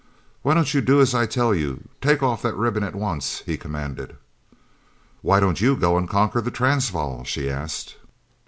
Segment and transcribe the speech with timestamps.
[0.41, 1.87] "Why don't you do as I tell you?
[2.01, 4.17] Take off that ribbon at once," he commanded.
[5.21, 7.97] "Why don't you go and conquer the Transvaal?" she asked.